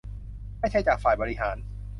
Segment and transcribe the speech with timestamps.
[0.59, 1.57] ไม่ใช่จากฝ่ายบริหาร